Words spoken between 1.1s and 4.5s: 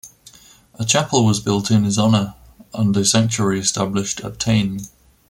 was built in his honour and a sanctuary established at